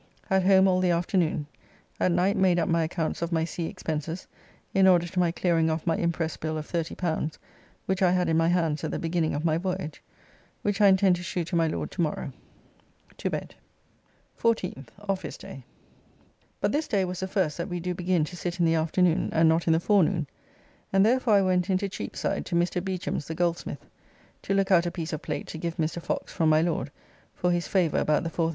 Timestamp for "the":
0.79-0.89, 8.89-8.97, 17.19-17.27, 18.65-18.73, 19.73-19.79, 23.27-23.35, 28.23-28.23